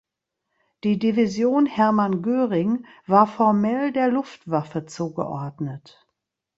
[0.83, 6.07] Die "Division Hermann Göring" war formell der Luftwaffe zugeordnet.